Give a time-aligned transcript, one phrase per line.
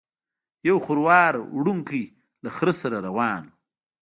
[0.67, 2.03] یو خروار وړونکی
[2.43, 3.53] له خره سره روان و.